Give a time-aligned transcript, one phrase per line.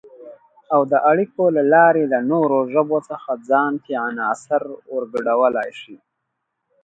[0.73, 4.61] او د اړیکو له لارې له نورو ژبو څخه ځان کې عناصر
[4.93, 5.97] ورګډولای شي